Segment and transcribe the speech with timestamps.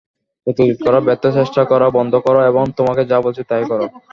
[0.47, 3.79] প্রতিরোধ করার ব্যর্থ চেষ্টা করা বন্ধ কর এবং তোমাকে যা বলছি তাই কর।